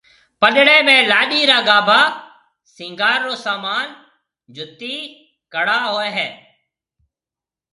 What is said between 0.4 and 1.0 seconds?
پڏڙيَ ۾